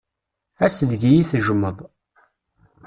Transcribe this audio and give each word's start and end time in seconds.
Ass 0.65 0.77
deg 0.89 1.01
iyi-tejjmeḍ. 1.09 1.77